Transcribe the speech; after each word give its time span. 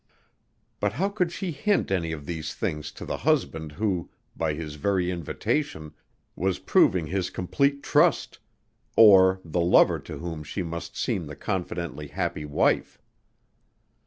But 0.79 0.93
how 0.93 1.09
could 1.09 1.31
she 1.31 1.51
hint 1.51 1.91
any 1.91 2.11
of 2.11 2.25
these 2.25 2.55
things 2.55 2.91
to 2.93 3.05
the 3.05 3.17
husband 3.17 3.73
who, 3.73 4.09
by 4.35 4.55
his 4.55 4.73
very 4.73 5.11
invitation, 5.11 5.93
was 6.35 6.57
proving 6.57 7.05
his 7.05 7.29
complete 7.29 7.83
trust, 7.83 8.39
or 8.97 9.39
the 9.45 9.61
lover 9.61 9.99
to 9.99 10.17
whom 10.17 10.43
she 10.43 10.63
must 10.63 10.97
seem 10.97 11.27
the 11.27 11.35
confidently 11.35 12.07
happy 12.07 12.45
wife? 12.45 12.99